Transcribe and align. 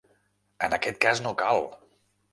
En 0.67 0.75
aquest 0.77 0.99
cas 1.05 1.23
no 1.27 1.37
cal! 1.45 1.65